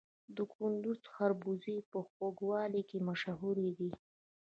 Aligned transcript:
د 0.35 0.37
کندز 0.53 0.99
خربوزې 1.13 1.77
په 1.91 1.99
خوږوالي 2.09 2.81
کې 2.89 2.97
مشهورې 3.07 3.69
دي. 3.79 3.91